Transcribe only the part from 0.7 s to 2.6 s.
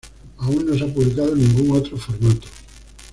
se ha publicado en ningún otro formato.